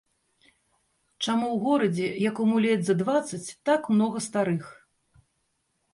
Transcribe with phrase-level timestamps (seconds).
[1.25, 4.63] Чаму ў горадзе, якому ледзь за дваццаць, так многа старых?